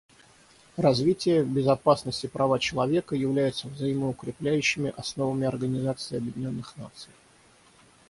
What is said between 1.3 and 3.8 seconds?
безопасность и права человека являются